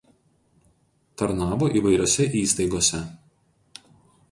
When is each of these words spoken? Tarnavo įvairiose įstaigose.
Tarnavo 1.23 1.69
įvairiose 1.83 2.27
įstaigose. 2.41 3.05